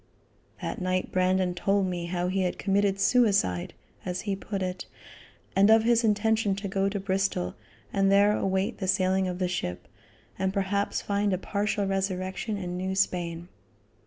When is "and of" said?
5.55-5.83